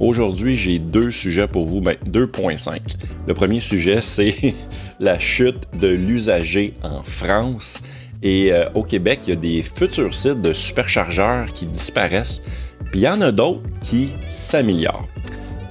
Aujourd'hui, 0.00 0.56
j'ai 0.56 0.78
deux 0.78 1.10
sujets 1.10 1.46
pour 1.46 1.66
vous, 1.66 1.80
ben 1.80 1.96
2.5. 2.06 2.96
Le 3.26 3.34
premier 3.34 3.60
sujet, 3.60 4.00
c'est 4.00 4.54
la 5.00 5.18
chute 5.18 5.68
de 5.78 5.88
l'usager 5.88 6.74
en 6.82 7.02
France. 7.02 7.80
Et 8.22 8.52
euh, 8.52 8.68
au 8.74 8.82
Québec, 8.82 9.20
il 9.24 9.30
y 9.30 9.32
a 9.32 9.36
des 9.36 9.62
futurs 9.62 10.14
sites 10.14 10.40
de 10.40 10.52
superchargeurs 10.52 11.52
qui 11.52 11.66
disparaissent, 11.66 12.42
puis 12.90 13.00
il 13.00 13.02
y 13.02 13.08
en 13.08 13.20
a 13.20 13.30
d'autres 13.30 13.62
qui 13.82 14.12
s'améliorent. 14.30 15.08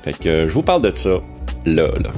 Fait 0.04 0.18
que 0.18 0.48
je 0.48 0.54
vous 0.54 0.62
parle 0.62 0.84
de 0.84 0.92
ça 0.92 1.20
là, 1.66 1.88
là. 2.00 2.12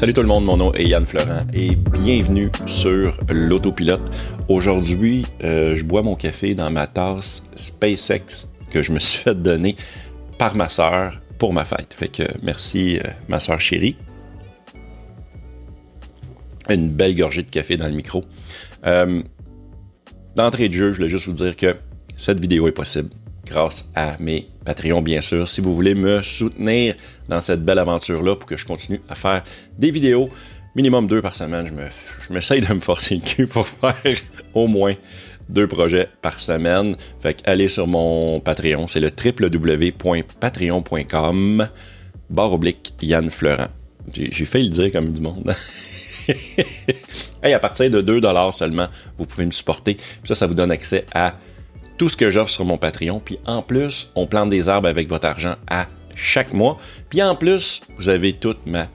Salut 0.00 0.14
tout 0.14 0.22
le 0.22 0.28
monde, 0.28 0.46
mon 0.46 0.56
nom 0.56 0.72
est 0.72 0.86
Yann 0.86 1.04
Florent 1.04 1.46
et 1.52 1.76
bienvenue 1.76 2.50
sur 2.64 3.18
l'autopilote. 3.28 4.00
Aujourd'hui, 4.48 5.26
euh, 5.44 5.76
je 5.76 5.84
bois 5.84 6.02
mon 6.02 6.16
café 6.16 6.54
dans 6.54 6.70
ma 6.70 6.86
tasse 6.86 7.42
SpaceX 7.54 8.48
que 8.70 8.80
je 8.80 8.92
me 8.92 8.98
suis 8.98 9.18
fait 9.18 9.34
donner 9.34 9.76
par 10.38 10.56
ma 10.56 10.70
soeur 10.70 11.20
pour 11.38 11.52
ma 11.52 11.66
fête. 11.66 11.92
Fait 11.92 12.08
que 12.08 12.22
merci 12.42 12.96
euh, 12.96 13.10
ma 13.28 13.40
soeur 13.40 13.60
chérie. 13.60 13.94
Une 16.70 16.88
belle 16.88 17.14
gorgée 17.14 17.42
de 17.42 17.50
café 17.50 17.76
dans 17.76 17.88
le 17.88 17.92
micro. 17.92 18.24
Euh, 18.86 19.22
d'entrée 20.34 20.70
de 20.70 20.74
jeu, 20.74 20.92
je 20.92 20.96
voulais 20.96 21.10
juste 21.10 21.26
vous 21.26 21.34
dire 21.34 21.54
que 21.54 21.76
cette 22.16 22.40
vidéo 22.40 22.66
est 22.68 22.72
possible 22.72 23.10
grâce 23.46 23.90
à 23.94 24.16
mes 24.18 24.48
Patreons, 24.64 25.02
bien 25.02 25.20
sûr. 25.20 25.46
Si 25.48 25.60
vous 25.60 25.74
voulez 25.74 25.94
me 25.94 26.22
soutenir 26.22 26.94
dans 27.28 27.40
cette 27.40 27.64
belle 27.64 27.78
aventure-là 27.78 28.36
pour 28.36 28.46
que 28.46 28.56
je 28.56 28.66
continue 28.66 29.00
à 29.08 29.14
faire 29.14 29.42
des 29.78 29.90
vidéos, 29.90 30.30
minimum 30.74 31.06
deux 31.06 31.22
par 31.22 31.34
semaine, 31.34 31.66
je, 31.66 31.72
me, 31.72 31.88
m'essaye 32.34 32.60
de 32.60 32.72
me 32.72 32.80
forcer 32.80 33.16
le 33.16 33.22
cul 33.22 33.46
pour 33.46 33.66
faire 33.68 33.94
au 34.54 34.66
moins 34.66 34.94
deux 35.48 35.66
projets 35.66 36.08
par 36.22 36.38
semaine. 36.38 36.96
Fait 37.20 37.34
que 37.34 37.40
allez 37.44 37.68
sur 37.68 37.86
mon 37.86 38.40
Patreon, 38.40 38.86
c'est 38.86 39.00
le 39.00 39.10
www.patreon.com 39.10 41.68
barre 42.30 42.52
oblique 42.52 42.94
Yann 43.02 43.28
Fleurant. 43.28 43.68
J'ai, 44.12 44.44
failli 44.44 44.68
le 44.68 44.70
dire 44.70 44.92
comme 44.92 45.12
du 45.12 45.20
monde. 45.20 45.54
hey, 47.42 47.52
à 47.52 47.58
partir 47.58 47.90
de 47.90 48.00
2$ 48.00 48.52
seulement, 48.52 48.88
vous 49.18 49.26
pouvez 49.26 49.46
me 49.46 49.50
supporter. 49.50 49.98
Ça, 50.24 50.34
ça 50.34 50.46
vous 50.46 50.54
donne 50.54 50.70
accès 50.70 51.04
à 51.12 51.34
tout 52.00 52.08
ce 52.08 52.16
que 52.16 52.30
j'offre 52.30 52.50
sur 52.50 52.64
mon 52.64 52.78
Patreon. 52.78 53.20
Puis 53.22 53.38
en 53.44 53.60
plus, 53.60 54.10
on 54.14 54.26
plante 54.26 54.48
des 54.48 54.70
arbres 54.70 54.88
avec 54.88 55.06
votre 55.06 55.26
argent 55.26 55.56
à 55.68 55.86
chaque 56.14 56.54
mois. 56.54 56.78
Puis 57.10 57.22
en 57.22 57.36
plus, 57.36 57.82
vous 57.98 58.08
avez 58.08 58.32
toute 58.32 58.64
ma 58.64 58.88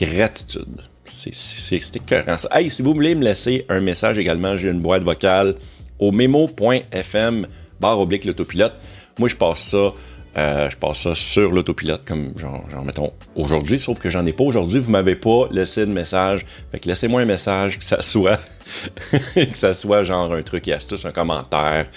gratitude. 0.00 0.80
C'est 1.04 1.96
écœurant 1.96 2.38
ça. 2.38 2.48
Hey, 2.52 2.70
si 2.70 2.80
vous 2.80 2.94
voulez 2.94 3.14
me 3.14 3.22
laisser 3.22 3.66
un 3.68 3.80
message 3.80 4.16
également, 4.16 4.56
j'ai 4.56 4.70
une 4.70 4.80
boîte 4.80 5.04
vocale 5.04 5.56
au 5.98 6.12
memo.fm 6.12 7.46
barre 7.78 8.00
oblique 8.00 8.24
l'autopilote. 8.24 8.72
Moi, 9.18 9.28
je 9.28 9.36
passe 9.36 9.60
ça. 9.60 9.92
Euh, 10.38 10.70
je 10.70 10.76
passe 10.76 11.00
ça 11.00 11.14
sur 11.14 11.50
l'autopilote 11.50 12.06
comme 12.06 12.38
genre, 12.38 12.62
mettons 12.84 13.12
aujourd'hui, 13.34 13.80
sauf 13.80 13.98
que 13.98 14.10
j'en 14.10 14.26
ai 14.26 14.34
pas 14.34 14.44
aujourd'hui, 14.44 14.80
vous 14.80 14.90
m'avez 14.90 15.14
pas 15.14 15.48
laissé 15.50 15.86
de 15.86 15.92
message. 15.92 16.44
Fait 16.70 16.78
que 16.78 16.88
laissez-moi 16.88 17.22
un 17.22 17.24
message, 17.24 17.78
que 17.78 17.84
ça 17.84 18.02
soit 18.02 18.38
que 19.34 19.56
ça 19.56 19.72
soit 19.72 20.04
genre 20.04 20.34
un 20.34 20.42
truc 20.42 20.68
et 20.68 20.74
astuce, 20.74 21.06
un 21.06 21.12
commentaire, 21.12 21.88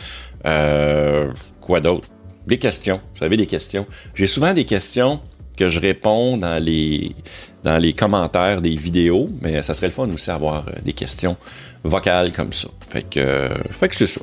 euh, 0.45 1.31
quoi 1.61 1.79
d'autre? 1.79 2.07
Des 2.47 2.57
questions. 2.57 3.01
Vous 3.13 3.19
savez, 3.19 3.37
des 3.37 3.47
questions. 3.47 3.85
J'ai 4.15 4.27
souvent 4.27 4.53
des 4.53 4.65
questions 4.65 5.21
que 5.55 5.69
je 5.69 5.79
réponds 5.79 6.37
dans 6.37 6.63
les, 6.63 7.15
dans 7.63 7.77
les 7.77 7.93
commentaires 7.93 8.61
des 8.61 8.75
vidéos, 8.75 9.29
mais 9.41 9.61
ça 9.61 9.73
serait 9.73 9.87
le 9.87 9.93
fun 9.93 10.09
aussi 10.09 10.27
d'avoir 10.27 10.67
euh, 10.67 10.71
des 10.83 10.93
questions 10.93 11.37
vocales 11.83 12.31
comme 12.31 12.53
ça. 12.53 12.69
Fait 12.89 13.03
que, 13.03 13.49
fait 13.71 13.89
que 13.89 13.95
c'est 13.95 14.07
ça. 14.07 14.21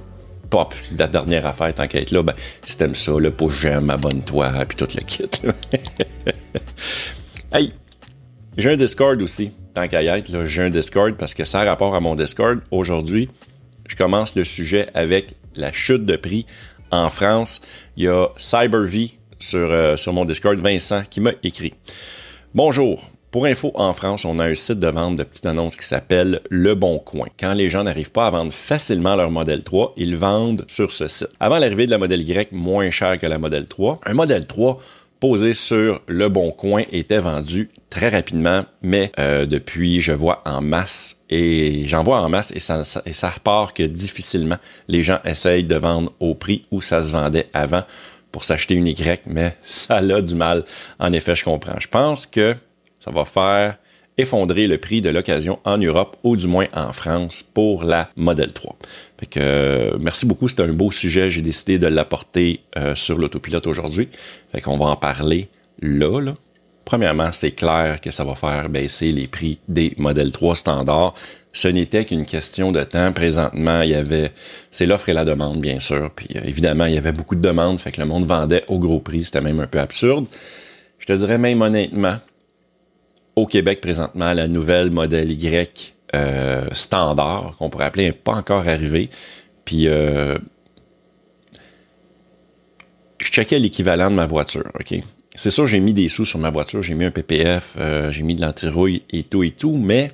Pop, 0.48 0.74
la 0.96 1.08
dernière 1.08 1.44
affaire, 1.44 1.74
être 1.76 2.10
là, 2.12 2.22
ben, 2.22 2.34
si 2.64 2.78
t'aimes 2.78 2.94
ça, 2.94 3.12
le 3.18 3.32
pouce 3.32 3.58
j'aime, 3.60 3.90
abonne-toi, 3.90 4.52
puis 4.68 4.76
tout 4.76 4.86
le 4.94 5.02
kit. 5.02 5.24
hey, 7.52 7.72
j'ai 8.56 8.70
un 8.70 8.76
Discord 8.76 9.20
aussi, 9.20 9.50
tant 9.74 9.88
qu'à 9.88 10.02
y 10.02 10.06
être, 10.06 10.46
j'ai 10.46 10.62
un 10.62 10.70
Discord 10.70 11.16
parce 11.16 11.34
que 11.34 11.44
ça 11.44 11.62
a 11.62 11.64
rapport 11.64 11.96
à 11.96 12.00
mon 12.00 12.14
Discord. 12.14 12.60
Aujourd'hui, 12.70 13.28
je 13.88 13.96
commence 13.96 14.36
le 14.36 14.44
sujet 14.44 14.88
avec 14.94 15.34
la 15.56 15.72
chute 15.72 16.04
de 16.04 16.16
prix 16.16 16.46
en 16.90 17.08
France. 17.08 17.60
Il 17.96 18.04
y 18.04 18.08
a 18.08 18.28
CyberV 18.36 19.10
sur, 19.38 19.70
euh, 19.70 19.96
sur 19.96 20.12
mon 20.12 20.24
Discord, 20.24 20.58
Vincent, 20.58 21.02
qui 21.08 21.20
m'a 21.20 21.32
écrit. 21.42 21.74
Bonjour. 22.54 23.10
Pour 23.32 23.44
info, 23.44 23.70
en 23.74 23.92
France, 23.92 24.24
on 24.24 24.38
a 24.38 24.46
un 24.46 24.54
site 24.54 24.78
de 24.78 24.86
vente 24.86 25.16
de 25.16 25.22
petites 25.22 25.44
annonces 25.44 25.76
qui 25.76 25.84
s'appelle 25.84 26.40
Le 26.48 26.74
Bon 26.74 26.98
Coin. 26.98 27.26
Quand 27.38 27.52
les 27.52 27.68
gens 27.68 27.84
n'arrivent 27.84 28.12
pas 28.12 28.28
à 28.28 28.30
vendre 28.30 28.52
facilement 28.52 29.14
leur 29.14 29.30
modèle 29.30 29.62
3, 29.62 29.92
ils 29.98 30.16
vendent 30.16 30.64
sur 30.68 30.90
ce 30.90 31.06
site. 31.06 31.28
Avant 31.38 31.58
l'arrivée 31.58 31.84
de 31.84 31.90
la 31.90 31.98
modèle 31.98 32.26
Y 32.26 32.52
moins 32.52 32.90
cher 32.90 33.18
que 33.18 33.26
la 33.26 33.38
modèle 33.38 33.66
3, 33.66 34.00
un 34.06 34.14
modèle 34.14 34.46
3 34.46 34.80
posé 35.20 35.54
sur 35.54 36.02
le 36.06 36.28
bon 36.28 36.50
coin 36.50 36.84
était 36.92 37.18
vendu 37.18 37.70
très 37.90 38.08
rapidement, 38.08 38.64
mais 38.82 39.12
euh, 39.18 39.46
depuis, 39.46 40.00
je 40.00 40.12
vois 40.12 40.42
en 40.44 40.60
masse 40.60 41.20
et 41.30 41.86
j'en 41.86 42.04
vois 42.04 42.20
en 42.20 42.28
masse 42.28 42.52
et 42.54 42.60
ça, 42.60 42.82
et 43.06 43.12
ça 43.12 43.30
repart 43.30 43.74
que 43.76 43.82
difficilement 43.82 44.58
les 44.88 45.02
gens 45.02 45.18
essayent 45.24 45.64
de 45.64 45.76
vendre 45.76 46.12
au 46.20 46.34
prix 46.34 46.66
où 46.70 46.80
ça 46.80 47.02
se 47.02 47.12
vendait 47.12 47.48
avant 47.52 47.82
pour 48.32 48.44
s'acheter 48.44 48.74
une 48.74 48.86
Y, 48.86 49.22
mais 49.26 49.56
ça 49.62 49.96
a 49.96 50.20
du 50.20 50.34
mal. 50.34 50.64
En 50.98 51.12
effet, 51.12 51.34
je 51.34 51.44
comprends. 51.44 51.80
Je 51.80 51.88
pense 51.88 52.26
que 52.26 52.54
ça 53.00 53.10
va 53.10 53.24
faire 53.24 53.78
effondrer 54.18 54.66
le 54.66 54.78
prix 54.78 55.02
de 55.02 55.10
l'occasion 55.10 55.58
en 55.64 55.78
Europe 55.78 56.16
ou 56.22 56.36
du 56.36 56.46
moins 56.46 56.66
en 56.72 56.92
France 56.92 57.44
pour 57.54 57.84
la 57.84 58.10
Model 58.16 58.52
3. 58.52 58.76
Fait 59.18 59.26
que, 59.26 59.40
euh, 59.40 59.96
merci 60.00 60.26
beaucoup, 60.26 60.48
c'était 60.48 60.62
un 60.62 60.72
beau 60.72 60.90
sujet. 60.90 61.30
J'ai 61.30 61.42
décidé 61.42 61.78
de 61.78 61.86
l'apporter 61.86 62.60
euh, 62.76 62.94
sur 62.94 63.18
l'autopilote 63.18 63.66
aujourd'hui. 63.66 64.08
Fait 64.52 64.60
qu'on 64.60 64.78
va 64.78 64.86
en 64.86 64.96
parler 64.96 65.48
là, 65.80 66.20
là. 66.20 66.34
Premièrement, 66.86 67.32
c'est 67.32 67.50
clair 67.50 68.00
que 68.00 68.12
ça 68.12 68.22
va 68.22 68.36
faire 68.36 68.68
baisser 68.68 69.10
les 69.10 69.26
prix 69.26 69.58
des 69.66 69.92
Model 69.98 70.30
3 70.30 70.54
standards. 70.54 71.14
Ce 71.52 71.66
n'était 71.66 72.04
qu'une 72.04 72.24
question 72.24 72.70
de 72.70 72.84
temps. 72.84 73.12
Présentement, 73.12 73.82
il 73.82 73.90
y 73.90 73.94
avait, 73.94 74.30
c'est 74.70 74.86
l'offre 74.86 75.08
et 75.08 75.12
la 75.12 75.24
demande, 75.24 75.60
bien 75.60 75.80
sûr. 75.80 76.12
Puis 76.14 76.28
euh, 76.36 76.42
évidemment, 76.44 76.84
il 76.84 76.94
y 76.94 76.98
avait 76.98 77.12
beaucoup 77.12 77.34
de 77.34 77.40
demandes, 77.40 77.80
fait 77.80 77.90
que 77.90 78.00
le 78.00 78.06
monde 78.06 78.24
vendait 78.24 78.64
au 78.68 78.78
gros 78.78 79.00
prix. 79.00 79.24
C'était 79.24 79.40
même 79.40 79.58
un 79.58 79.66
peu 79.66 79.80
absurde. 79.80 80.26
Je 81.00 81.06
te 81.06 81.12
dirais 81.12 81.38
même 81.38 81.60
honnêtement, 81.60 82.18
au 83.36 83.46
Québec 83.46 83.82
présentement, 83.82 84.32
la 84.32 84.48
nouvelle 84.48 84.90
modèle 84.90 85.30
Y 85.30 85.94
euh, 86.14 86.66
standard, 86.72 87.54
qu'on 87.58 87.68
pourrait 87.68 87.84
appeler, 87.84 88.04
n'est 88.04 88.12
pas 88.12 88.32
encore 88.32 88.66
arrivée. 88.66 89.10
Puis, 89.66 89.88
euh, 89.88 90.38
je 93.18 93.28
checkais 93.28 93.58
l'équivalent 93.58 94.10
de 94.10 94.16
ma 94.16 94.26
voiture, 94.26 94.70
OK? 94.78 94.98
C'est 95.34 95.50
sûr, 95.50 95.66
j'ai 95.66 95.80
mis 95.80 95.92
des 95.92 96.08
sous 96.08 96.24
sur 96.24 96.38
ma 96.38 96.48
voiture, 96.48 96.82
j'ai 96.82 96.94
mis 96.94 97.04
un 97.04 97.10
PPF, 97.10 97.74
euh, 97.78 98.10
j'ai 98.10 98.22
mis 98.22 98.34
de 98.34 98.40
l'antirouille 98.40 99.02
et 99.10 99.22
tout 99.22 99.42
et 99.42 99.50
tout, 99.50 99.76
mais 99.76 100.12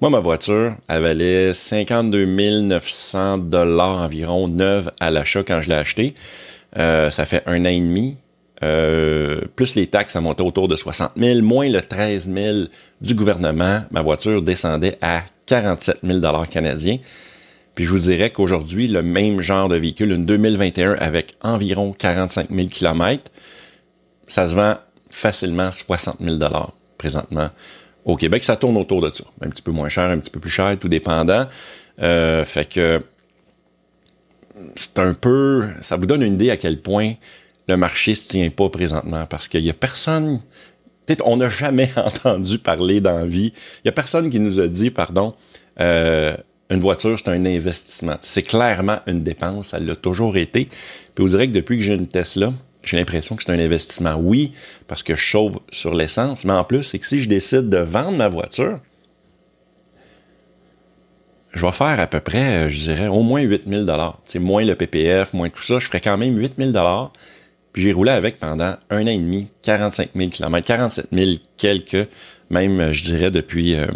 moi, 0.00 0.10
ma 0.10 0.20
voiture, 0.20 0.76
elle 0.88 1.02
valait 1.02 1.52
52 1.52 2.24
900 2.62 3.38
dollars 3.38 4.02
environ 4.02 4.46
neuve 4.46 4.92
à 5.00 5.10
l'achat 5.10 5.42
quand 5.42 5.60
je 5.60 5.70
l'ai 5.70 5.74
acheté. 5.74 6.14
ça 6.76 7.24
fait 7.24 7.42
un 7.46 7.62
an 7.62 7.68
et 7.68 7.80
demi. 7.80 8.16
Euh, 8.62 9.40
plus 9.54 9.74
les 9.76 9.86
taxes, 9.86 10.14
ça 10.14 10.20
montait 10.20 10.42
autour 10.42 10.68
de 10.68 10.76
60 10.76 11.12
000, 11.16 11.42
moins 11.42 11.68
le 11.68 11.80
13 11.80 12.28
000 12.32 12.56
du 13.00 13.14
gouvernement, 13.14 13.82
ma 13.90 14.02
voiture 14.02 14.42
descendait 14.42 14.98
à 15.00 15.22
47 15.46 15.98
000 16.02 16.20
canadiens. 16.50 16.98
Puis 17.74 17.84
je 17.84 17.90
vous 17.90 18.00
dirais 18.00 18.30
qu'aujourd'hui, 18.30 18.88
le 18.88 19.02
même 19.02 19.40
genre 19.40 19.68
de 19.68 19.76
véhicule, 19.76 20.10
une 20.10 20.26
2021 20.26 20.94
avec 20.94 21.34
environ 21.42 21.92
45 21.92 22.48
000 22.50 22.68
km, 22.68 23.30
ça 24.26 24.48
se 24.48 24.56
vend 24.56 24.76
facilement 25.10 25.70
60 25.70 26.16
000 26.20 26.38
présentement. 26.98 27.50
Au 28.04 28.16
Québec, 28.16 28.42
ça 28.42 28.56
tourne 28.56 28.76
autour 28.76 29.00
de 29.00 29.10
ça. 29.12 29.24
Un 29.40 29.50
petit 29.50 29.62
peu 29.62 29.70
moins 29.70 29.88
cher, 29.88 30.10
un 30.10 30.18
petit 30.18 30.30
peu 30.30 30.40
plus 30.40 30.50
cher, 30.50 30.76
tout 30.80 30.88
dépendant. 30.88 31.46
Euh, 32.00 32.44
fait 32.44 32.68
que 32.68 33.02
c'est 34.74 34.98
un 34.98 35.14
peu... 35.14 35.68
Ça 35.80 35.96
vous 35.96 36.06
donne 36.06 36.22
une 36.22 36.34
idée 36.34 36.50
à 36.50 36.56
quel 36.56 36.80
point 36.80 37.14
le 37.68 37.76
marché 37.76 38.14
se 38.14 38.28
tient 38.28 38.48
pas 38.50 38.68
présentement 38.70 39.26
parce 39.26 39.46
qu'il 39.46 39.64
y 39.64 39.70
a 39.70 39.74
personne. 39.74 40.40
Peut-être 41.06 41.22
on 41.26 41.36
n'a 41.36 41.48
jamais 41.48 41.90
entendu 41.96 42.58
parler 42.58 43.00
d'envie. 43.00 43.52
Il 43.84 43.86
y 43.86 43.88
a 43.88 43.92
personne 43.92 44.30
qui 44.30 44.40
nous 44.40 44.58
a 44.58 44.66
dit, 44.66 44.90
pardon, 44.90 45.34
euh, 45.80 46.36
une 46.70 46.80
voiture, 46.80 47.18
c'est 47.18 47.28
un 47.28 47.44
investissement. 47.44 48.16
C'est 48.20 48.42
clairement 48.42 49.00
une 49.06 49.22
dépense, 49.22 49.68
ça 49.68 49.78
l'a 49.78 49.96
toujours 49.96 50.36
été. 50.36 50.66
Puis 51.14 51.22
vous 51.22 51.28
direz 51.28 51.48
que 51.48 51.52
depuis 51.52 51.78
que 51.78 51.84
j'ai 51.84 51.94
une 51.94 52.08
Tesla, 52.08 52.52
j'ai 52.82 52.96
l'impression 52.96 53.36
que 53.36 53.42
c'est 53.42 53.52
un 53.52 53.58
investissement. 53.58 54.14
Oui, 54.16 54.52
parce 54.86 55.02
que 55.02 55.14
je 55.14 55.20
chauffe 55.20 55.56
sur 55.70 55.94
l'essence, 55.94 56.44
mais 56.44 56.52
en 56.52 56.64
plus, 56.64 56.84
c'est 56.84 56.98
que 56.98 57.06
si 57.06 57.20
je 57.20 57.28
décide 57.28 57.68
de 57.68 57.78
vendre 57.78 58.16
ma 58.16 58.28
voiture, 58.28 58.80
je 61.52 61.64
vais 61.64 61.72
faire 61.72 61.98
à 62.00 62.06
peu 62.06 62.20
près, 62.20 62.70
je 62.70 62.80
dirais, 62.80 63.08
au 63.08 63.22
moins 63.22 63.40
8000 63.40 63.86
dollars. 63.86 64.20
C'est 64.26 64.38
moins 64.38 64.64
le 64.64 64.74
PPF, 64.74 65.32
moins 65.32 65.48
tout 65.48 65.62
ça, 65.62 65.78
je 65.78 65.86
ferais 65.86 66.00
quand 66.00 66.16
même 66.16 66.36
8000 66.36 66.72
dollars 66.72 67.12
j'ai 67.80 67.92
roulé 67.92 68.10
avec 68.10 68.38
pendant 68.38 68.76
un 68.90 69.02
an 69.02 69.06
et 69.06 69.18
demi, 69.18 69.48
45 69.62 70.10
000 70.14 70.30
km, 70.30 70.66
47 70.66 71.08
000 71.12 71.30
quelques, 71.56 72.08
même, 72.50 72.92
je 72.92 73.04
dirais, 73.04 73.30
depuis 73.30 73.74
euh, 73.74 73.86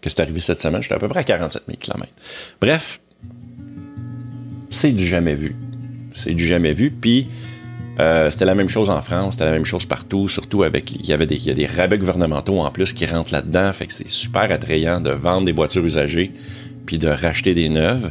que 0.00 0.10
c'est 0.10 0.20
arrivé 0.20 0.40
cette 0.40 0.60
semaine, 0.60 0.82
j'étais 0.82 0.94
à 0.94 0.98
peu 0.98 1.08
près 1.08 1.20
à 1.20 1.24
47 1.24 1.62
000 1.66 1.78
km. 1.80 2.10
Bref, 2.60 3.00
c'est 4.70 4.92
du 4.92 5.06
jamais 5.06 5.34
vu. 5.34 5.54
C'est 6.14 6.34
du 6.34 6.46
jamais 6.46 6.72
vu. 6.72 6.90
Puis, 6.90 7.28
euh, 8.00 8.28
c'était 8.30 8.44
la 8.44 8.54
même 8.54 8.68
chose 8.68 8.90
en 8.90 9.00
France, 9.02 9.34
c'était 9.34 9.44
la 9.44 9.52
même 9.52 9.64
chose 9.64 9.86
partout, 9.86 10.28
surtout 10.28 10.64
avec 10.64 10.92
il 10.92 11.06
y 11.06 11.12
avait 11.12 11.26
des, 11.26 11.36
y 11.36 11.50
a 11.50 11.54
des 11.54 11.66
rabais 11.66 11.98
gouvernementaux 11.98 12.60
en 12.60 12.70
plus 12.70 12.92
qui 12.92 13.06
rentrent 13.06 13.32
là-dedans, 13.32 13.72
fait 13.72 13.86
que 13.86 13.92
c'est 13.92 14.08
super 14.08 14.50
attrayant 14.50 15.00
de 15.00 15.10
vendre 15.10 15.46
des 15.46 15.52
voitures 15.52 15.84
usagées 15.84 16.32
puis 16.86 16.98
de 16.98 17.08
racheter 17.08 17.54
des 17.54 17.68
neuves. 17.68 18.10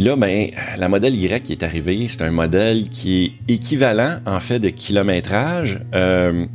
Puis 0.00 0.08
là, 0.08 0.16
ben, 0.16 0.48
la 0.78 0.88
modèle 0.88 1.14
Y 1.14 1.42
qui 1.42 1.52
est 1.52 1.62
arrivée, 1.62 2.06
c'est 2.08 2.22
un 2.22 2.30
modèle 2.30 2.88
qui 2.88 3.22
est 3.22 3.52
équivalent 3.52 4.20
en 4.24 4.40
fait 4.40 4.58
de 4.58 4.70
kilométrage, 4.70 5.78
euh, 5.94 6.46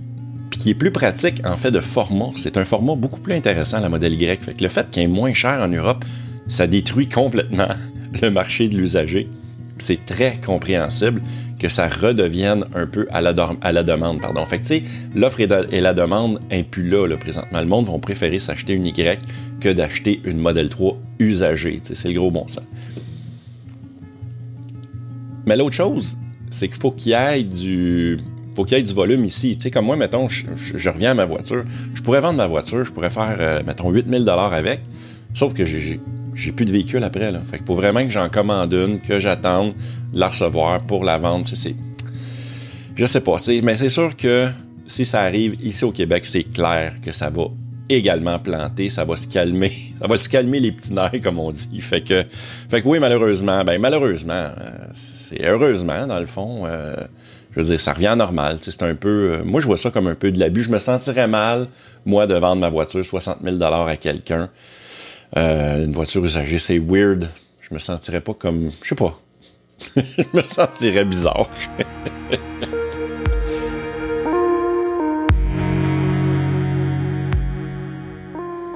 puis 0.49 0.57
qui 0.57 0.69
est 0.71 0.73
plus 0.73 0.89
pratique 0.89 1.45
en 1.45 1.55
fait 1.55 1.69
de 1.69 1.79
format. 1.79 2.31
C'est 2.37 2.57
un 2.57 2.65
format 2.65 2.95
beaucoup 2.95 3.19
plus 3.19 3.35
intéressant 3.35 3.79
la 3.81 3.89
modèle 3.89 4.19
Y. 4.19 4.43
Fait 4.43 4.53
que 4.55 4.63
le 4.63 4.69
fait 4.69 4.89
qu'il 4.89 5.03
est 5.03 5.07
moins 5.07 5.35
cher 5.35 5.61
en 5.61 5.67
Europe, 5.67 6.03
ça 6.47 6.65
détruit 6.65 7.07
complètement 7.07 7.67
le 8.19 8.31
marché 8.31 8.67
de 8.67 8.77
l'usager. 8.77 9.29
C'est 9.77 10.03
très 10.07 10.41
compréhensible 10.43 11.21
que 11.59 11.69
ça 11.69 11.87
redevienne 11.87 12.65
un 12.73 12.87
peu 12.87 13.07
à 13.11 13.21
la, 13.21 13.31
demande. 13.31 14.21
Pardon. 14.21 14.43
Fait 14.47 14.57
que, 14.59 15.19
l'offre 15.19 15.39
et, 15.39 15.81
la 15.81 15.93
demande 15.93 16.39
n'est 16.49 16.65
là, 16.77 17.05
là, 17.05 17.15
présentement. 17.15 17.59
Le 17.59 17.67
monde 17.67 17.85
va 17.85 17.99
préférer 17.99 18.39
s'acheter 18.39 18.73
une 18.73 18.87
Y 18.87 19.19
que 19.59 19.69
d'acheter 19.69 20.19
une 20.23 20.39
Model 20.39 20.67
3 20.67 20.97
usagée. 21.19 21.79
C'est 21.83 22.07
le 22.07 22.15
gros 22.15 22.31
bon 22.31 22.47
sens. 22.47 22.63
Mais 25.45 25.55
l'autre 25.55 25.75
chose, 25.75 26.17
c'est 26.49 26.67
qu'il 26.67 26.77
faut 26.77 26.91
qu'il 26.91 27.11
y 27.11 27.15
ait 27.15 27.43
du 27.43 28.19
faut 28.55 28.63
qu'il 28.63 28.77
y 28.77 28.79
ait 28.79 28.83
du 28.83 28.93
volume 28.93 29.25
ici. 29.25 29.57
Tu 29.57 29.63
sais, 29.63 29.71
comme 29.71 29.85
moi, 29.85 29.97
mettons, 29.97 30.29
je, 30.29 30.45
reviens 30.89 31.11
à 31.11 31.13
ma 31.13 31.25
voiture. 31.25 31.63
Je 31.93 32.01
pourrais 32.01 32.21
vendre 32.21 32.37
ma 32.37 32.47
voiture, 32.47 32.85
je 32.85 32.91
pourrais 32.91 33.09
faire, 33.09 33.35
euh, 33.37 33.61
mettons, 33.65 33.89
8000 33.89 34.23
dollars 34.23 34.53
avec. 34.53 34.79
Sauf 35.33 35.53
que 35.53 35.65
j'ai, 35.65 35.99
j'ai 36.33 36.51
plus 36.53 36.65
de 36.65 36.71
véhicule 36.71 37.03
après, 37.03 37.31
là. 37.31 37.41
Fait 37.41 37.59
que 37.59 37.65
faut 37.65 37.75
vraiment 37.75 38.03
que 38.03 38.11
j'en 38.11 38.29
commande 38.29 38.71
une, 38.71 39.01
que 39.01 39.19
j'attende 39.19 39.73
de 40.13 40.19
la 40.19 40.29
recevoir 40.29 40.81
pour 40.83 41.03
la 41.03 41.17
vendre. 41.17 41.45
C'est, 41.45 41.75
je 42.95 43.05
sais 43.05 43.21
pas, 43.21 43.35
mais 43.61 43.75
c'est 43.75 43.89
sûr 43.89 44.15
que 44.15 44.49
si 44.87 45.05
ça 45.05 45.21
arrive 45.21 45.55
ici 45.61 45.83
au 45.83 45.91
Québec, 45.91 46.25
c'est 46.25 46.43
clair 46.43 46.95
que 47.03 47.11
ça 47.11 47.29
va 47.29 47.47
également 47.89 48.39
planter, 48.39 48.89
ça 48.89 49.03
va 49.03 49.15
se 49.15 49.27
calmer, 49.27 49.73
ça 50.01 50.07
va 50.07 50.17
se 50.17 50.29
calmer 50.29 50.59
les 50.59 50.71
petits 50.71 50.93
nerfs 50.93 51.21
comme 51.21 51.39
on 51.39 51.51
dit. 51.51 51.81
Fait 51.81 52.01
que, 52.01 52.25
fait 52.69 52.81
que 52.81 52.87
oui, 52.87 52.99
malheureusement, 52.99 53.63
ben 53.63 53.79
malheureusement, 53.79 54.33
euh, 54.33 54.84
c'est 55.27 55.43
heureusement 55.43 56.07
dans 56.07 56.19
le 56.19 56.25
fond. 56.25 56.65
Euh, 56.65 56.95
je 57.51 57.61
veux 57.61 57.65
dire, 57.65 57.79
ça 57.79 57.93
revient 57.93 58.15
normal. 58.17 58.59
C'est 58.61 58.83
un 58.83 58.95
peu. 58.95 59.39
Euh, 59.39 59.43
moi, 59.43 59.61
je 59.61 59.65
vois 59.65 59.77
ça 59.77 59.91
comme 59.91 60.07
un 60.07 60.15
peu 60.15 60.31
de 60.31 60.39
l'abus. 60.39 60.63
Je 60.63 60.71
me 60.71 60.79
sentirais 60.79 61.27
mal, 61.27 61.67
moi, 62.05 62.27
de 62.27 62.35
vendre 62.35 62.61
ma 62.61 62.69
voiture 62.69 63.05
60 63.05 63.37
000 63.43 63.61
à 63.63 63.97
quelqu'un. 63.97 64.49
Euh, 65.37 65.85
une 65.85 65.93
voiture 65.93 66.23
usagée, 66.23 66.59
c'est 66.59 66.77
weird. 66.79 67.29
Je 67.61 67.73
me 67.73 67.79
sentirais 67.79 68.21
pas 68.21 68.33
comme. 68.33 68.71
Je 68.83 68.89
sais 68.89 68.95
pas. 68.95 69.19
je 69.95 70.23
me 70.33 70.41
sentirais 70.41 71.05
bizarre. 71.05 71.49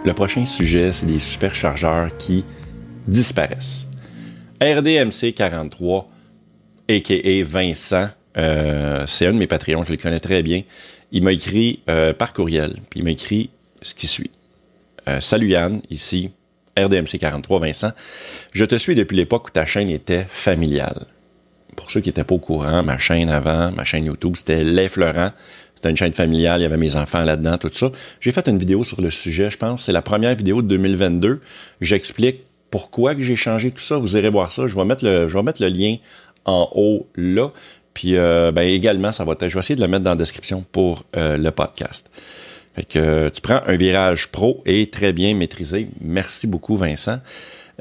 Le 0.05 0.13
prochain 0.13 0.45
sujet, 0.45 0.93
c'est 0.93 1.05
des 1.05 1.19
superchargeurs 1.19 2.15
qui 2.17 2.45
disparaissent. 3.07 3.87
RDMC 4.61 5.33
43, 5.35 6.09
a.k.a. 6.89 7.43
Vincent, 7.43 8.09
euh, 8.37 9.05
c'est 9.07 9.27
un 9.27 9.33
de 9.33 9.37
mes 9.37 9.47
Patreons, 9.47 9.83
je 9.83 9.91
le 9.91 9.97
connais 9.97 10.19
très 10.19 10.41
bien. 10.41 10.63
Il 11.11 11.23
m'a 11.23 11.31
écrit 11.31 11.81
euh, 11.89 12.13
par 12.13 12.33
courriel, 12.33 12.73
puis 12.89 12.99
il 12.99 13.03
m'a 13.03 13.11
écrit 13.11 13.51
ce 13.81 13.93
qui 13.93 14.07
suit. 14.07 14.31
Euh, 15.07 15.21
Salut 15.21 15.49
Yann, 15.49 15.79
ici 15.89 16.31
RDMC 16.77 17.19
43 17.19 17.59
Vincent. 17.59 17.91
Je 18.53 18.65
te 18.65 18.75
suis 18.75 18.95
depuis 18.95 19.17
l'époque 19.17 19.47
où 19.47 19.51
ta 19.51 19.65
chaîne 19.65 19.89
était 19.89 20.25
familiale. 20.29 21.05
Pour 21.75 21.91
ceux 21.91 22.01
qui 22.01 22.09
n'étaient 22.09 22.23
pas 22.23 22.35
au 22.35 22.39
courant, 22.39 22.83
ma 22.83 22.97
chaîne 22.97 23.29
avant, 23.29 23.71
ma 23.71 23.83
chaîne 23.83 24.05
YouTube, 24.05 24.35
c'était 24.35 24.63
Les 24.63 24.89
Fleurant. 24.89 25.31
C'était 25.75 25.91
une 25.91 25.97
chaîne 25.97 26.13
familiale, 26.13 26.59
il 26.59 26.63
y 26.63 26.65
avait 26.65 26.77
mes 26.77 26.97
enfants 26.97 27.23
là-dedans, 27.23 27.57
tout 27.57 27.71
ça. 27.73 27.91
J'ai 28.19 28.33
fait 28.33 28.47
une 28.49 28.57
vidéo 28.57 28.83
sur 28.83 28.99
le 28.99 29.09
sujet, 29.11 29.49
je 29.49 29.57
pense. 29.57 29.85
C'est 29.85 29.93
la 29.93 30.01
première 30.01 30.35
vidéo 30.35 30.61
de 30.61 30.67
2022. 30.67 31.39
J'explique 31.79 32.43
pourquoi 32.69 33.15
que 33.15 33.23
j'ai 33.23 33.35
changé 33.35 33.71
tout 33.71 33.81
ça. 33.81 33.97
Vous 33.97 34.17
irez 34.17 34.29
voir 34.29 34.51
ça. 34.51 34.67
Je 34.67 34.75
vais 34.75 34.85
mettre 34.85 35.05
le, 35.05 35.27
je 35.27 35.37
vais 35.37 35.43
mettre 35.43 35.61
le 35.61 35.69
lien 35.69 35.95
en 36.49 36.69
haut 36.73 37.07
là. 37.15 37.51
Puis 37.93 38.15
euh, 38.15 38.51
ben, 38.51 38.61
également, 38.61 39.11
ça 39.11 39.23
va 39.25 39.33
être, 39.33 39.47
je 39.47 39.53
vais 39.53 39.59
essayer 39.59 39.75
de 39.75 39.81
le 39.81 39.87
mettre 39.87 40.03
dans 40.03 40.11
la 40.11 40.15
description 40.15 40.63
pour 40.71 41.03
euh, 41.15 41.37
le 41.37 41.51
podcast. 41.51 42.09
Fait 42.75 42.83
que 42.83 42.99
euh, 42.99 43.29
tu 43.29 43.41
prends 43.41 43.61
un 43.65 43.75
virage 43.75 44.29
pro 44.29 44.61
et 44.65 44.89
très 44.89 45.11
bien 45.11 45.33
maîtrisé. 45.33 45.89
Merci 45.99 46.47
beaucoup, 46.47 46.75
Vincent. 46.75 47.19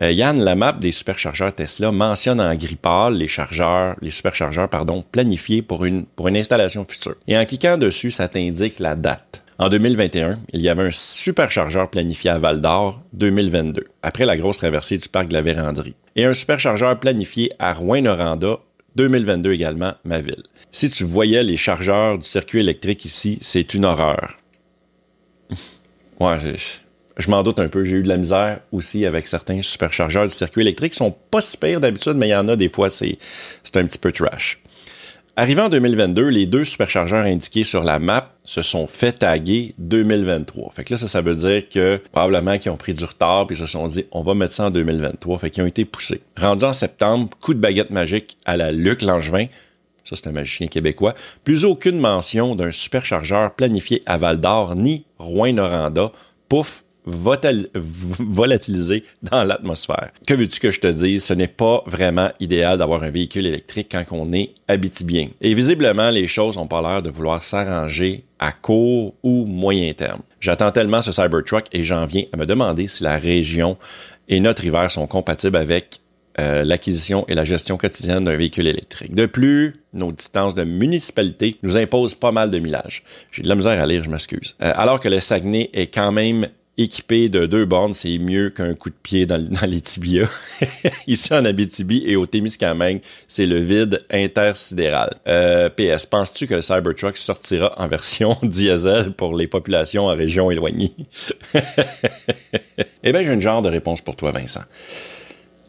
Yann, 0.00 0.38
la 0.38 0.54
map 0.54 0.74
des 0.74 0.92
superchargeurs 0.92 1.52
Tesla 1.52 1.90
mentionne 1.90 2.40
en 2.40 2.54
gris 2.54 2.78
les 3.10 3.26
chargeurs, 3.26 3.96
les 4.00 4.12
superchargeurs, 4.12 4.68
pardon, 4.68 5.04
planifiés 5.10 5.60
pour 5.60 5.84
une 5.84 6.06
installation 6.20 6.86
future. 6.88 7.16
Et 7.26 7.36
en 7.36 7.44
cliquant 7.44 7.76
dessus, 7.76 8.12
ça 8.12 8.28
t'indique 8.28 8.78
la 8.78 8.94
date. 8.94 9.27
En 9.60 9.68
2021, 9.70 10.38
il 10.52 10.60
y 10.60 10.68
avait 10.68 10.84
un 10.84 10.92
superchargeur 10.92 11.90
planifié 11.90 12.30
à 12.30 12.38
Val 12.38 12.60
d'Or 12.60 13.02
2022, 13.14 13.86
après 14.04 14.24
la 14.24 14.36
grosse 14.36 14.58
traversée 14.58 14.98
du 14.98 15.08
parc 15.08 15.26
de 15.26 15.32
la 15.32 15.42
Vérandrie, 15.42 15.96
et 16.14 16.24
un 16.24 16.32
superchargeur 16.32 17.00
planifié 17.00 17.50
à 17.58 17.74
Rouen-Noranda 17.74 18.58
2022 18.94 19.52
également, 19.52 19.94
ma 20.04 20.20
ville. 20.20 20.44
Si 20.70 20.88
tu 20.90 21.02
voyais 21.02 21.42
les 21.42 21.56
chargeurs 21.56 22.18
du 22.18 22.24
circuit 22.24 22.60
électrique 22.60 23.04
ici, 23.04 23.40
c'est 23.42 23.74
une 23.74 23.84
horreur. 23.84 24.38
ouais, 26.20 26.38
je, 27.16 27.28
m'en 27.28 27.42
doute 27.42 27.58
un 27.58 27.68
peu. 27.68 27.84
J'ai 27.84 27.96
eu 27.96 28.02
de 28.04 28.08
la 28.08 28.16
misère 28.16 28.60
aussi 28.70 29.06
avec 29.06 29.26
certains 29.26 29.60
superchargeurs 29.60 30.26
du 30.26 30.34
circuit 30.34 30.62
électrique. 30.62 30.94
Ils 30.94 30.98
sont 30.98 31.16
pas 31.32 31.40
si 31.40 31.56
pires 31.56 31.80
d'habitude, 31.80 32.14
mais 32.14 32.28
il 32.28 32.30
y 32.30 32.36
en 32.36 32.46
a 32.46 32.54
des 32.54 32.68
fois, 32.68 32.90
c'est 32.90 33.18
un 33.74 33.84
petit 33.84 33.98
peu 33.98 34.12
trash. 34.12 34.60
Arrivé 35.34 35.62
en 35.62 35.68
2022, 35.68 36.28
les 36.28 36.46
deux 36.46 36.64
superchargeurs 36.64 37.24
indiqués 37.24 37.64
sur 37.64 37.82
la 37.82 37.98
map 37.98 38.37
se 38.48 38.62
sont 38.62 38.86
fait 38.86 39.12
taguer 39.12 39.74
2023. 39.76 40.72
Fait 40.72 40.82
que 40.82 40.94
là, 40.94 40.96
ça, 40.96 41.06
ça 41.06 41.20
veut 41.20 41.36
dire 41.36 41.68
que 41.68 42.00
probablement 42.10 42.56
qu'ils 42.56 42.70
ont 42.70 42.78
pris 42.78 42.94
du 42.94 43.04
retard 43.04 43.46
puis 43.46 43.58
se 43.58 43.66
sont 43.66 43.86
dit, 43.88 44.06
on 44.10 44.22
va 44.22 44.32
mettre 44.32 44.54
ça 44.54 44.64
en 44.64 44.70
2023. 44.70 45.38
Fait 45.38 45.50
qu'ils 45.50 45.62
ont 45.62 45.66
été 45.66 45.84
poussés. 45.84 46.22
Rendu 46.34 46.64
en 46.64 46.72
septembre, 46.72 47.28
coup 47.42 47.52
de 47.52 47.58
baguette 47.60 47.90
magique 47.90 48.38
à 48.46 48.56
la 48.56 48.72
Luc 48.72 49.02
Langevin. 49.02 49.48
Ça, 50.02 50.16
c'est 50.16 50.26
un 50.28 50.32
magicien 50.32 50.66
québécois. 50.68 51.14
Plus 51.44 51.66
aucune 51.66 51.98
mention 51.98 52.54
d'un 52.54 52.72
superchargeur 52.72 53.54
planifié 53.54 54.02
à 54.06 54.16
Val 54.16 54.40
d'Or 54.40 54.76
ni 54.76 55.04
Rouen-Noranda. 55.18 56.10
Pouf, 56.48 56.84
volatiliser 57.08 59.04
dans 59.22 59.44
l'atmosphère. 59.44 60.10
Que 60.26 60.34
veux-tu 60.34 60.60
que 60.60 60.70
je 60.70 60.80
te 60.80 60.86
dise? 60.86 61.24
Ce 61.24 61.34
n'est 61.34 61.48
pas 61.48 61.82
vraiment 61.86 62.30
idéal 62.40 62.78
d'avoir 62.78 63.02
un 63.02 63.10
véhicule 63.10 63.46
électrique 63.46 63.88
quand 63.90 64.04
on 64.12 64.32
est 64.32 64.52
bien. 65.04 65.28
Et 65.40 65.54
visiblement, 65.54 66.10
les 66.10 66.28
choses 66.28 66.56
n'ont 66.56 66.66
pas 66.66 66.82
l'air 66.82 67.02
de 67.02 67.10
vouloir 67.10 67.42
s'arranger 67.42 68.24
à 68.38 68.52
court 68.52 69.14
ou 69.22 69.44
moyen 69.44 69.92
terme. 69.92 70.22
J'attends 70.40 70.70
tellement 70.70 71.02
ce 71.02 71.12
Cybertruck 71.12 71.66
et 71.72 71.82
j'en 71.82 72.06
viens 72.06 72.24
à 72.32 72.36
me 72.36 72.46
demander 72.46 72.86
si 72.86 73.02
la 73.02 73.18
région 73.18 73.76
et 74.28 74.40
notre 74.40 74.64
hiver 74.64 74.90
sont 74.90 75.06
compatibles 75.06 75.56
avec 75.56 76.00
euh, 76.38 76.62
l'acquisition 76.62 77.24
et 77.26 77.34
la 77.34 77.44
gestion 77.44 77.76
quotidienne 77.76 78.24
d'un 78.24 78.36
véhicule 78.36 78.68
électrique. 78.68 79.12
De 79.12 79.26
plus, 79.26 79.82
nos 79.92 80.12
distances 80.12 80.54
de 80.54 80.62
municipalité 80.62 81.56
nous 81.64 81.76
imposent 81.76 82.14
pas 82.14 82.30
mal 82.30 82.50
de 82.50 82.60
millage. 82.60 83.02
J'ai 83.32 83.42
de 83.42 83.48
la 83.48 83.56
misère 83.56 83.82
à 83.82 83.86
lire, 83.86 84.04
je 84.04 84.10
m'excuse. 84.10 84.54
Euh, 84.62 84.72
alors 84.76 85.00
que 85.00 85.08
le 85.08 85.18
Saguenay 85.18 85.70
est 85.72 85.88
quand 85.92 86.12
même 86.12 86.46
équipé 86.78 87.28
de 87.28 87.44
deux 87.46 87.64
bornes, 87.64 87.92
c'est 87.92 88.16
mieux 88.18 88.50
qu'un 88.50 88.74
coup 88.74 88.88
de 88.88 88.94
pied 89.02 89.26
dans, 89.26 89.44
les 89.66 89.80
tibias. 89.80 90.30
Ici 91.06 91.34
en 91.34 91.44
Abitibi 91.44 92.04
et 92.06 92.16
au 92.16 92.26
Témiscamingue, 92.26 93.00
c'est 93.26 93.46
le 93.46 93.58
vide 93.58 94.04
intersidéral. 94.10 95.10
Euh, 95.26 95.68
PS, 95.68 96.06
penses-tu 96.06 96.46
que 96.46 96.54
le 96.54 96.62
Cybertruck 96.62 97.18
sortira 97.18 97.74
en 97.76 97.88
version 97.88 98.36
diesel 98.42 99.12
pour 99.12 99.36
les 99.36 99.48
populations 99.48 100.06
en 100.06 100.14
région 100.14 100.50
éloignée? 100.50 100.92
eh 103.02 103.12
bien, 103.12 103.22
j'ai 103.22 103.32
une 103.32 103.42
genre 103.42 103.60
de 103.60 103.68
réponse 103.68 104.00
pour 104.00 104.16
toi, 104.16 104.30
Vincent. 104.30 104.62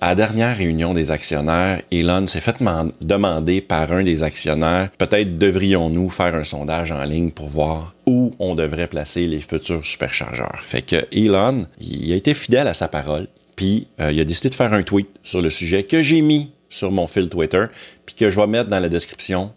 À 0.02 0.10
la 0.10 0.16
dernière 0.16 0.56
réunion 0.56 0.94
des 0.94 1.12
actionnaires, 1.12 1.82
Elon 1.92 2.26
s'est 2.26 2.40
fait 2.40 2.56
demander 3.02 3.60
par 3.60 3.92
un 3.92 4.02
des 4.02 4.24
actionnaires, 4.24 4.90
peut-être 4.98 5.38
devrions-nous 5.38 6.10
faire 6.10 6.36
un 6.36 6.46
sondage 6.46 6.94
en 6.94 7.04
ligne 7.04 7.32
pour 7.32 7.50
voir 7.50 7.94
où 8.06 8.34
on 8.40 8.56
devrait 8.56 8.88
placer 8.88 9.28
les 9.28 9.42
futurs 9.42 9.86
superchargeurs. 9.86 10.62
Fait 10.62 10.84
que 10.84 11.06
Elon, 11.12 11.66
il 11.82 12.14
a 12.14 12.16
été 12.16 12.34
fidèle 12.34 12.68
à 12.70 12.74
sa 12.74 12.88
parole, 12.88 13.28
puis 13.58 13.88
euh, 14.00 14.14
il 14.14 14.22
a 14.22 14.24
décidé 14.24 14.48
de 14.48 14.56
faire 14.56 14.72
un 14.72 14.84
tweet 14.84 15.10
sur 15.22 15.42
le 15.42 15.50
sujet 15.50 15.84
que 15.84 16.02
j'ai 16.02 16.22
mis 16.22 16.52
sur 16.70 16.94
mon 16.94 17.08
fil 17.08 17.28
Twitter, 17.28 17.66
puis 18.06 18.16
que 18.16 18.30
je 18.30 18.40
vais 18.40 18.48
mettre 18.48 18.70
dans 18.70 18.80
la 18.80 18.90
description. 18.90 19.52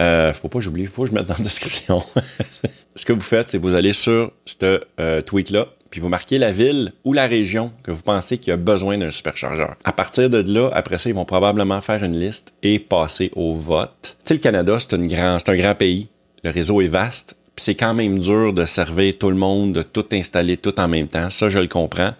Euh, 0.00 0.32
faut 0.32 0.48
pas 0.48 0.60
j'oublie, 0.60 0.86
faut 0.86 1.02
que 1.02 1.10
je 1.10 1.14
mette 1.14 1.26
dans 1.26 1.36
la 1.36 1.44
description. 1.44 2.02
Ce 2.96 3.04
que 3.04 3.12
vous 3.12 3.20
faites, 3.20 3.50
c'est 3.50 3.58
vous 3.58 3.74
allez 3.74 3.92
sur 3.92 4.32
ce 4.46 4.80
euh, 5.00 5.20
tweet-là, 5.20 5.68
puis 5.92 6.00
vous 6.00 6.08
marquez 6.08 6.38
la 6.38 6.52
ville 6.52 6.92
ou 7.04 7.12
la 7.12 7.26
région 7.26 7.70
que 7.82 7.90
vous 7.90 8.00
pensez 8.00 8.38
qu'il 8.38 8.50
y 8.50 8.54
a 8.54 8.56
besoin 8.56 8.96
d'un 8.96 9.10
superchargeur. 9.10 9.76
À 9.84 9.92
partir 9.92 10.30
de 10.30 10.38
là, 10.38 10.70
après 10.72 10.96
ça, 10.96 11.10
ils 11.10 11.14
vont 11.14 11.26
probablement 11.26 11.82
faire 11.82 12.02
une 12.02 12.18
liste 12.18 12.54
et 12.62 12.78
passer 12.78 13.30
au 13.36 13.52
vote. 13.52 14.16
Tu 14.24 14.28
sais, 14.28 14.34
le 14.34 14.40
Canada, 14.40 14.78
c'est, 14.80 14.94
un 14.94 15.56
grand 15.56 15.74
pays. 15.74 16.08
Le 16.42 16.50
réseau 16.50 16.80
est 16.80 16.88
vaste. 16.88 17.36
c'est 17.58 17.74
quand 17.74 17.92
même 17.92 18.18
dur 18.18 18.54
de 18.54 18.64
servir 18.64 19.18
tout 19.18 19.28
le 19.28 19.36
monde, 19.36 19.74
de 19.74 19.82
tout 19.82 20.06
installer 20.12 20.56
tout 20.56 20.80
en 20.80 20.88
même 20.88 21.08
temps. 21.08 21.28
Ça, 21.28 21.50
je 21.50 21.58
le 21.58 21.68
comprends. 21.68 22.14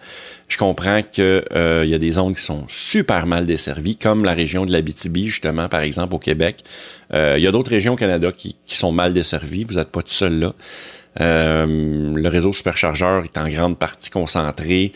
Je 0.47 0.57
comprends 0.59 1.01
que 1.01 1.43
euh, 1.55 1.83
y 1.83 1.95
a 1.95 1.97
des 1.97 2.11
zones 2.11 2.35
qui 2.35 2.43
sont 2.43 2.65
super 2.67 3.25
mal 3.25 3.45
desservies, 3.45 3.95
comme 3.95 4.23
la 4.23 4.35
région 4.35 4.67
de 4.67 4.71
l'Abitibi, 4.71 5.29
justement, 5.29 5.67
par 5.67 5.81
exemple, 5.81 6.13
au 6.13 6.19
Québec. 6.19 6.63
Euh, 7.11 7.35
il 7.39 7.43
y 7.43 7.47
a 7.47 7.51
d'autres 7.51 7.71
régions 7.71 7.93
au 7.93 7.97
Canada 7.97 8.31
qui, 8.31 8.55
sont 8.67 8.91
mal 8.91 9.13
desservies. 9.13 9.63
Vous 9.63 9.77
n'êtes 9.77 9.89
pas 9.89 10.03
tout 10.03 10.13
seul 10.13 10.37
là. 10.37 10.53
Euh, 11.21 12.13
le 12.15 12.27
réseau 12.27 12.53
superchargeur 12.53 13.23
est 13.23 13.37
en 13.37 13.47
grande 13.47 13.77
partie 13.77 14.09
concentré 14.09 14.91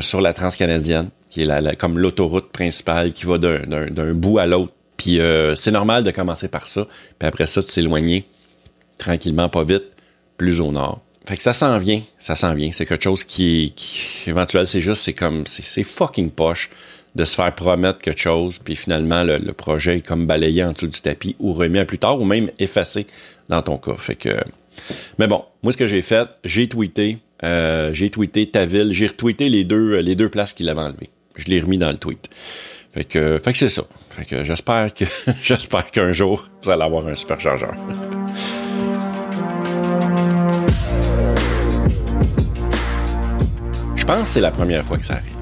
sur 0.00 0.20
la 0.20 0.34
transcanadienne, 0.34 1.08
qui 1.30 1.42
est 1.42 1.46
la, 1.46 1.74
comme 1.76 1.98
l'autoroute 1.98 2.52
principale 2.52 3.14
qui 3.14 3.24
va 3.24 3.38
d'un 3.38 4.12
bout 4.12 4.38
à 4.38 4.44
l'autre. 4.44 4.72
Puis 4.98 5.18
c'est 5.54 5.70
normal 5.70 6.04
de 6.04 6.10
commencer 6.10 6.48
par 6.48 6.68
ça, 6.68 6.86
puis 7.18 7.26
après 7.26 7.46
ça 7.46 7.62
de 7.62 7.66
s'éloigner 7.66 8.26
tranquillement, 8.98 9.48
pas 9.48 9.64
vite, 9.64 9.84
plus 10.36 10.60
au 10.60 10.72
nord. 10.72 11.00
Fait 11.26 11.36
que 11.36 11.42
ça 11.42 11.52
s'en 11.52 11.78
vient, 11.78 12.02
ça 12.18 12.36
s'en 12.36 12.54
vient. 12.54 12.70
C'est 12.70 12.86
quelque 12.86 13.02
chose 13.02 13.24
qui 13.24 13.72
qui, 13.74 14.30
éventuel, 14.30 14.66
c'est 14.66 14.80
juste, 14.80 15.02
c'est 15.02 15.12
comme, 15.12 15.44
c'est 15.46 15.82
fucking 15.82 16.30
poche 16.30 16.70
de 17.16 17.24
se 17.24 17.34
faire 17.34 17.52
promettre 17.54 17.98
quelque 17.98 18.20
chose, 18.20 18.58
puis 18.62 18.76
finalement, 18.76 19.24
le, 19.24 19.52
projet 19.52 19.98
est 19.98 20.06
comme 20.06 20.26
balayé 20.26 20.62
en 20.62 20.72
dessous 20.72 20.86
du 20.86 21.00
tapis 21.00 21.34
ou 21.40 21.54
remis 21.54 21.78
à 21.78 21.84
plus 21.86 21.98
tard, 21.98 22.20
ou 22.20 22.24
même 22.24 22.50
effacé 22.58 23.06
dans 23.48 23.62
ton 23.62 23.78
cas. 23.78 23.96
Fait 23.96 24.14
que, 24.14 24.36
mais 25.18 25.26
bon, 25.26 25.44
moi, 25.62 25.72
ce 25.72 25.76
que 25.76 25.86
j'ai 25.86 26.02
fait, 26.02 26.28
j'ai 26.44 26.68
tweeté, 26.68 27.18
euh, 27.44 27.92
j'ai 27.92 28.10
tweeté 28.10 28.50
ta 28.50 28.66
ville, 28.66 28.92
j'ai 28.92 29.08
retweeté 29.08 29.48
les 29.48 29.64
deux, 29.64 29.98
les 29.98 30.14
deux 30.14 30.28
places 30.28 30.52
qu'il 30.52 30.68
avait 30.68 30.80
enlevées. 30.80 31.10
Je 31.36 31.46
l'ai 31.46 31.60
remis 31.60 31.78
dans 31.78 31.90
le 31.90 31.98
tweet. 31.98 32.30
Fait 32.92 33.04
que, 33.04 33.38
fait 33.38 33.52
que 33.52 33.58
c'est 33.58 33.68
ça. 33.68 33.82
Fait 34.10 34.24
que 34.24 34.42
j'espère 34.42 34.94
que, 34.94 35.04
j'espère 35.42 35.90
qu'un 35.90 36.12
jour, 36.12 36.48
vous 36.62 36.70
allez 36.70 36.82
avoir 36.82 37.06
un 37.06 37.14
superchargeur. 37.14 37.74
Je 43.96 44.04
pense 44.04 44.22
que 44.22 44.28
c'est 44.28 44.40
la 44.40 44.52
première 44.52 44.84
fois 44.84 44.96
que 44.96 45.04
ça 45.04 45.14
arrive. 45.14 45.34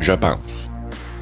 Je 0.00 0.12
pense. 0.12 0.70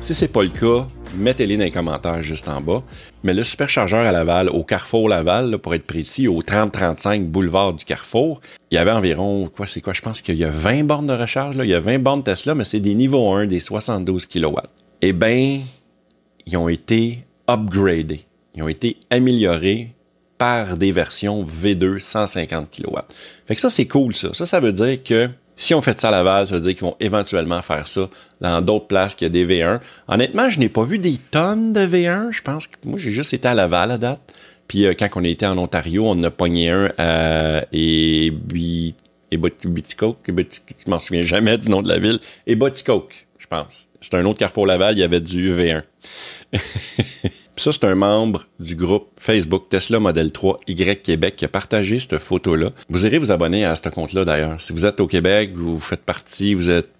Si 0.00 0.14
c'est 0.14 0.28
pas 0.28 0.42
le 0.42 0.50
cas, 0.50 0.86
mettez-les 1.16 1.56
dans 1.56 1.64
les 1.64 1.70
commentaires 1.70 2.22
juste 2.22 2.48
en 2.48 2.60
bas. 2.60 2.82
Mais 3.22 3.34
le 3.34 3.44
superchargeur 3.44 4.06
à 4.06 4.12
Laval, 4.12 4.48
au 4.48 4.64
Carrefour 4.64 5.08
Laval, 5.08 5.58
pour 5.58 5.74
être 5.74 5.86
précis, 5.86 6.28
au 6.28 6.42
3035 6.42 7.26
boulevard 7.26 7.74
du 7.74 7.84
Carrefour, 7.84 8.40
il 8.70 8.74
y 8.74 8.78
avait 8.78 8.90
environ, 8.90 9.48
quoi, 9.54 9.66
c'est 9.66 9.80
quoi, 9.80 9.92
je 9.92 10.02
pense 10.02 10.22
qu'il 10.22 10.36
y 10.36 10.44
a 10.44 10.50
20 10.50 10.84
bornes 10.84 11.06
de 11.06 11.12
recharge, 11.12 11.56
là. 11.56 11.64
il 11.64 11.70
y 11.70 11.74
a 11.74 11.80
20 11.80 11.98
bornes 12.00 12.22
Tesla, 12.22 12.54
mais 12.54 12.64
c'est 12.64 12.80
des 12.80 12.94
niveaux 12.94 13.32
1, 13.32 13.46
des 13.46 13.60
72 13.60 14.26
kW. 14.26 14.58
Eh 15.02 15.12
bien, 15.12 15.60
ils 16.46 16.56
ont 16.56 16.68
été 16.68 17.24
upgradés. 17.48 18.26
Ils 18.54 18.62
ont 18.62 18.68
été 18.68 18.96
améliorés 19.10 19.90
par 20.38 20.76
des 20.76 20.92
versions 20.92 21.44
V2 21.44 21.98
150 21.98 22.70
kW. 22.70 22.98
Fait 23.46 23.54
que 23.54 23.60
ça, 23.60 23.70
c'est 23.70 23.86
cool, 23.86 24.14
ça. 24.14 24.34
Ça, 24.34 24.46
ça 24.46 24.60
veut 24.60 24.72
dire 24.72 25.02
que 25.02 25.30
si 25.56 25.74
on 25.74 25.82
fait 25.82 26.00
ça 26.00 26.08
à 26.08 26.10
Laval, 26.10 26.46
ça 26.46 26.54
veut 26.54 26.60
dire 26.60 26.74
qu'ils 26.74 26.84
vont 26.84 26.96
éventuellement 27.00 27.62
faire 27.62 27.86
ça 27.86 28.08
dans 28.40 28.60
d'autres 28.60 28.86
places 28.86 29.14
qu'il 29.14 29.26
y 29.26 29.30
a 29.30 29.30
des 29.30 29.46
V1. 29.46 29.80
Honnêtement, 30.08 30.48
je 30.48 30.58
n'ai 30.58 30.68
pas 30.68 30.82
vu 30.82 30.98
des 30.98 31.18
tonnes 31.30 31.72
de 31.72 31.80
V1. 31.80 32.32
Je 32.32 32.42
pense 32.42 32.66
que 32.66 32.76
moi, 32.84 32.98
j'ai 32.98 33.10
juste 33.10 33.34
été 33.34 33.46
à 33.48 33.54
Laval 33.54 33.92
à 33.92 33.98
date. 33.98 34.20
Puis 34.68 34.86
euh, 34.86 34.94
quand 34.98 35.08
on 35.16 35.24
était 35.24 35.46
en 35.46 35.58
Ontario, 35.58 36.06
on 36.06 36.12
en 36.12 36.22
a 36.24 36.30
pogné 36.30 36.70
un 36.70 36.92
à 36.98 37.64
et 37.72 38.32
je 39.32 40.90
m'en 40.90 40.98
souviens 40.98 41.22
jamais 41.22 41.58
du 41.58 41.68
nom 41.68 41.82
de 41.82 41.88
la 41.88 41.98
ville, 41.98 42.20
et 42.46 42.54
je 42.54 43.46
pense. 43.48 43.86
C'est 44.00 44.14
un 44.14 44.24
autre 44.26 44.38
Carrefour 44.38 44.66
Laval, 44.66 44.96
il 44.96 45.00
y 45.00 45.02
avait 45.02 45.20
du 45.20 45.52
V1. 45.52 45.82
Ça, 47.56 47.72
c'est 47.72 47.84
un 47.84 47.94
membre 47.94 48.46
du 48.60 48.76
groupe 48.76 49.08
Facebook 49.18 49.68
Tesla 49.68 50.00
Model 50.00 50.32
3 50.32 50.60
Y 50.66 51.02
Québec 51.02 51.36
qui 51.36 51.44
a 51.44 51.48
partagé 51.48 51.98
cette 51.98 52.18
photo-là. 52.18 52.70
Vous 52.88 53.06
irez 53.06 53.18
vous 53.18 53.30
abonner 53.30 53.64
à 53.64 53.74
ce 53.74 53.88
compte-là 53.88 54.24
d'ailleurs. 54.24 54.60
Si 54.60 54.72
vous 54.72 54.86
êtes 54.86 55.00
au 55.00 55.06
Québec, 55.06 55.50
vous 55.52 55.78
faites 55.78 56.02
partie, 56.02 56.54
vous 56.54 56.70
êtes 56.70 56.90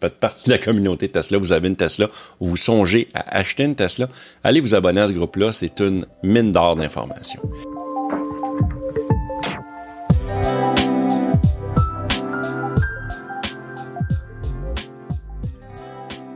faites, 0.00 0.14
partie 0.14 0.46
de 0.46 0.54
la 0.54 0.58
communauté 0.58 1.08
Tesla, 1.08 1.38
vous 1.38 1.52
avez 1.52 1.68
une 1.68 1.76
Tesla, 1.76 2.08
ou 2.40 2.48
vous 2.48 2.56
songez 2.56 3.08
à 3.14 3.38
acheter 3.38 3.64
une 3.64 3.74
Tesla, 3.74 4.08
allez 4.42 4.60
vous 4.60 4.74
abonner 4.74 5.00
à 5.00 5.08
ce 5.08 5.12
groupe-là. 5.12 5.52
C'est 5.52 5.80
une 5.80 6.06
mine 6.22 6.52
d'or 6.52 6.76
d'informations. 6.76 7.42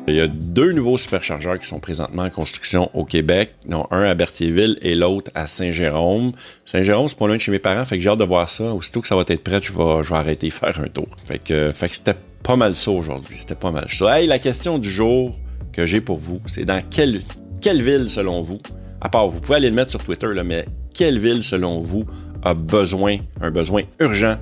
Il 0.09 0.17
y 0.17 0.21
a 0.21 0.27
deux 0.27 0.73
nouveaux 0.73 0.99
superchargeurs 0.99 1.61
qui 1.61 1.67
sont 1.67 1.79
présentement 1.79 2.25
en 2.25 2.31
construction 2.31 2.91
au 2.93 3.05
Québec, 3.05 3.55
dont 3.67 3.87
un 3.93 4.03
à 4.03 4.15
Berthierville 4.15 4.77
et 4.83 4.97
l'autre 4.97 5.31
à 5.37 5.47
Saint-Jérôme. 5.47 6.33
Saint-Jérôme, 6.65 7.09
c'est 7.09 7.17
pas 7.17 7.29
loin 7.29 7.37
de 7.37 7.41
chez 7.41 7.53
mes 7.53 7.61
parents, 7.61 7.85
fait 7.85 7.99
que 7.99 8.03
j'ai 8.03 8.09
hâte 8.09 8.19
de 8.19 8.25
voir 8.25 8.49
ça. 8.49 8.65
Aussitôt 8.75 9.01
que 9.01 9.07
ça 9.07 9.15
va 9.15 9.23
être 9.29 9.45
prêt, 9.45 9.61
je 9.63 9.73
vais, 9.73 10.03
je 10.03 10.11
vais 10.11 10.17
arrêter 10.17 10.49
de 10.49 10.53
faire 10.53 10.81
un 10.81 10.89
tour. 10.89 11.07
Fait 11.27 11.39
que, 11.39 11.71
fait 11.71 11.89
que 11.89 11.97
c'était 11.97 12.17
pas 12.43 12.57
mal 12.57 12.75
ça 12.75 12.91
aujourd'hui. 12.91 13.39
C'était 13.39 13.55
pas 13.55 13.71
mal 13.71 13.87
ça. 13.89 14.19
Hey, 14.19 14.27
la 14.27 14.41
question 14.41 14.81
du 14.81 14.91
jour 14.91 15.39
que 15.73 15.87
j'ai 15.87 16.01
pour 16.01 16.19
vous, 16.19 16.41
c'est 16.47 16.65
dans 16.65 16.83
quelle, 16.91 17.21
quelle 17.61 17.81
ville, 17.81 18.11
selon 18.11 18.43
vous, 18.43 18.61
à 19.01 19.09
part, 19.09 19.29
vous 19.29 19.41
pouvez 19.41 19.59
aller 19.59 19.71
le 19.71 19.77
mettre 19.77 19.93
sur 19.93 20.03
Twitter, 20.03 20.29
là, 20.35 20.43
mais 20.43 20.67
quelle 20.95 21.21
ville, 21.21 21.45
selon 21.45 21.81
vous, 21.81 22.07
a 22.43 22.55
besoin, 22.55 23.19
un 23.41 23.53
besoin 23.53 23.83
urgent 24.01 24.37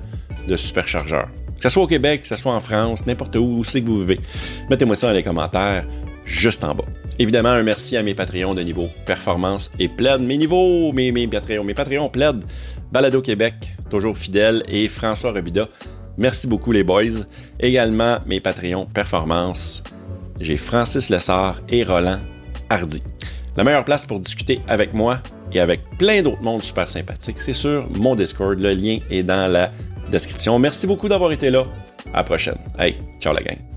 de 0.47 0.57
superchargeurs? 0.57 1.29
Que 1.61 1.69
ce 1.69 1.73
soit 1.73 1.83
au 1.83 1.87
Québec, 1.87 2.23
que 2.23 2.27
ce 2.27 2.35
soit 2.35 2.53
en 2.53 2.59
France, 2.59 3.05
n'importe 3.05 3.35
où, 3.35 3.59
où 3.59 3.63
c'est 3.63 3.81
que 3.81 3.85
vous 3.85 3.99
vivez. 3.99 4.19
Mettez-moi 4.71 4.95
ça 4.95 5.09
dans 5.09 5.13
les 5.13 5.21
commentaires 5.21 5.85
juste 6.25 6.63
en 6.63 6.73
bas. 6.73 6.85
Évidemment, 7.19 7.49
un 7.49 7.61
merci 7.61 7.95
à 7.95 8.01
mes 8.01 8.15
Patreons 8.15 8.55
de 8.55 8.63
niveau 8.63 8.89
performance 9.05 9.69
et 9.77 9.87
plaid. 9.87 10.21
Mes 10.21 10.39
niveaux, 10.39 10.91
mes, 10.91 11.11
mes 11.11 11.27
Patreons, 11.27 11.63
mes 11.63 11.75
Patreons 11.75 12.09
plaid. 12.09 12.43
Balado 12.91 13.21
Québec, 13.21 13.75
toujours 13.91 14.17
fidèle, 14.17 14.63
et 14.67 14.87
François 14.87 15.33
Robida. 15.33 15.69
Merci 16.17 16.47
beaucoup 16.47 16.71
les 16.71 16.83
boys. 16.83 17.27
Également 17.59 18.17
mes 18.25 18.39
Patreons 18.39 18.87
performance. 18.87 19.83
J'ai 20.39 20.57
Francis 20.57 21.11
Lessard 21.11 21.61
et 21.69 21.83
Roland 21.83 22.21
Hardy. 22.71 23.03
La 23.55 23.63
meilleure 23.63 23.85
place 23.85 24.07
pour 24.07 24.19
discuter 24.19 24.61
avec 24.67 24.95
moi 24.95 25.19
et 25.53 25.59
avec 25.59 25.81
plein 25.99 26.23
d'autres 26.23 26.41
mondes 26.41 26.63
super 26.63 26.89
sympathiques, 26.89 27.39
c'est 27.39 27.53
sur 27.53 27.87
mon 27.91 28.15
Discord. 28.15 28.59
Le 28.59 28.73
lien 28.73 28.97
est 29.11 29.21
dans 29.21 29.47
la 29.47 29.71
description. 30.11 30.59
Merci 30.59 30.85
beaucoup 30.85 31.07
d'avoir 31.09 31.31
été 31.31 31.49
là. 31.49 31.65
À 32.13 32.17
la 32.17 32.23
prochaine. 32.23 32.57
Hey, 32.77 32.95
ciao 33.19 33.33
la 33.33 33.41
gang. 33.41 33.70